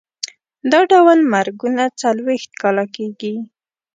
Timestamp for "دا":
0.71-0.79